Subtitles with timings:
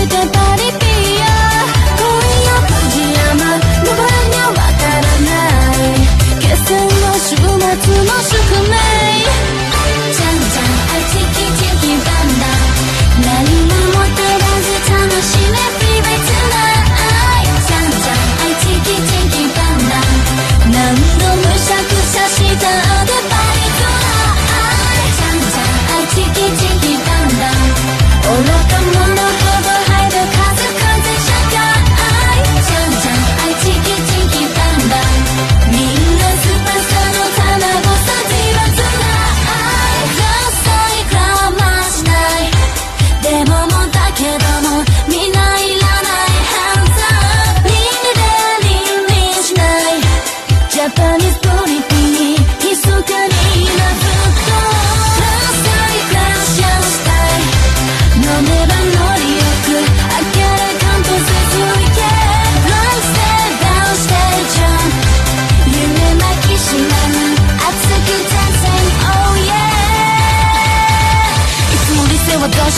[0.00, 0.39] Take a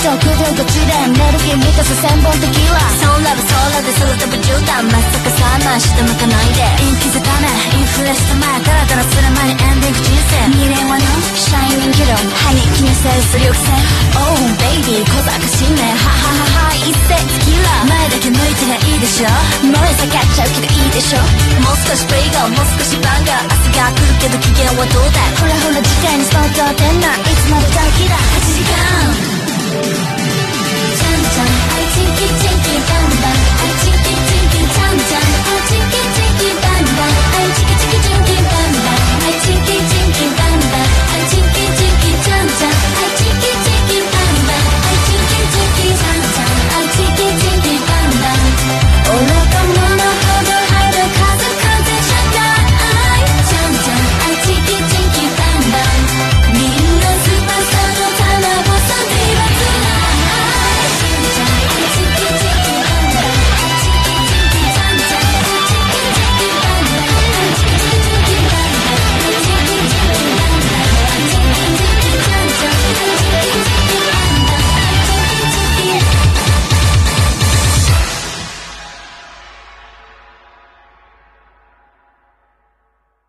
[0.03, 6.67] 君とさ千本テキーラソーラブソーラで空飛ぶ絨毯まさかさまして向かないで。
[6.83, 7.47] 陰気づかめ
[7.79, 11.07] インフレした前ダラダラする前にエンディング人生未練はの？
[11.39, 13.71] シャイニングロ歯に気にせるすりょくせ
[14.19, 15.95] Oh baby 小賢しいね。
[15.95, 17.63] はははは一斉テキー。
[17.63, 19.31] ラ前だけ向いてりゃいいでしょ。
[19.63, 21.23] 燃え下がっちゃうけどいいでしょ。
[21.63, 23.55] もう少しプレイガーもう少しバンガー。
[23.55, 26.91] 明日が来るけど機嫌はどうだほらほら次回にスポット当て